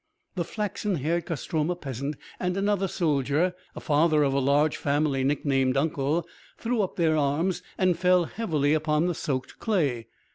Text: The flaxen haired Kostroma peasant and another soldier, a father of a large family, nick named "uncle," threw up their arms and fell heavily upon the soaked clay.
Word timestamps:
The 0.33 0.43
flaxen 0.43 0.95
haired 0.95 1.27
Kostroma 1.27 1.75
peasant 1.75 2.15
and 2.39 2.57
another 2.57 2.87
soldier, 2.87 3.53
a 3.75 3.79
father 3.79 4.23
of 4.23 4.33
a 4.33 4.39
large 4.39 4.75
family, 4.75 5.23
nick 5.23 5.45
named 5.45 5.77
"uncle," 5.77 6.27
threw 6.57 6.81
up 6.81 6.95
their 6.95 7.15
arms 7.15 7.61
and 7.77 7.95
fell 7.95 8.25
heavily 8.25 8.73
upon 8.73 9.05
the 9.05 9.13
soaked 9.13 9.59
clay. 9.59 10.07